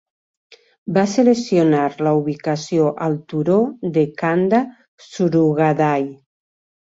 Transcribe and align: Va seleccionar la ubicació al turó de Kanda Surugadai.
Va 0.93 1.01
seleccionar 1.09 1.81
la 2.07 2.13
ubicació 2.21 2.87
al 3.07 3.19
turó 3.33 3.59
de 3.99 4.05
Kanda 4.23 4.61
Surugadai. 5.09 6.09